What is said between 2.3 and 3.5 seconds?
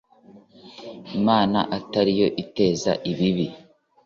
iteza ibibi